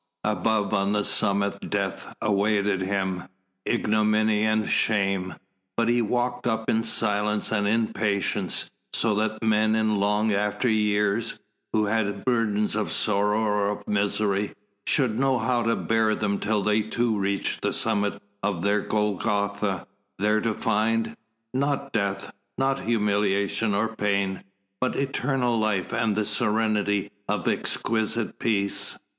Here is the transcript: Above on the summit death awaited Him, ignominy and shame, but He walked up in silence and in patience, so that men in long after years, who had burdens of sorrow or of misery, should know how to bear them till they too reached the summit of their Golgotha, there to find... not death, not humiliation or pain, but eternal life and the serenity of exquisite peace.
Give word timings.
Above 0.23 0.73
on 0.73 0.93
the 0.93 1.03
summit 1.03 1.69
death 1.69 2.11
awaited 2.23 2.81
Him, 2.81 3.25
ignominy 3.65 4.41
and 4.41 4.67
shame, 4.67 5.35
but 5.77 5.89
He 5.89 6.01
walked 6.01 6.47
up 6.47 6.71
in 6.71 6.81
silence 6.81 7.51
and 7.51 7.67
in 7.67 7.93
patience, 7.93 8.71
so 8.93 9.13
that 9.13 9.43
men 9.43 9.75
in 9.75 9.97
long 9.99 10.33
after 10.33 10.67
years, 10.67 11.37
who 11.71 11.85
had 11.85 12.25
burdens 12.25 12.75
of 12.75 12.91
sorrow 12.91 13.41
or 13.41 13.69
of 13.69 13.87
misery, 13.87 14.55
should 14.87 15.19
know 15.19 15.37
how 15.37 15.61
to 15.61 15.75
bear 15.75 16.15
them 16.15 16.39
till 16.39 16.63
they 16.63 16.81
too 16.81 17.19
reached 17.19 17.61
the 17.61 17.71
summit 17.71 18.19
of 18.41 18.63
their 18.63 18.81
Golgotha, 18.81 19.85
there 20.17 20.41
to 20.41 20.55
find... 20.55 21.15
not 21.53 21.93
death, 21.93 22.33
not 22.57 22.81
humiliation 22.85 23.75
or 23.75 23.95
pain, 23.95 24.41
but 24.79 24.95
eternal 24.95 25.59
life 25.59 25.93
and 25.93 26.15
the 26.15 26.25
serenity 26.25 27.11
of 27.29 27.47
exquisite 27.47 28.39
peace. 28.39 28.97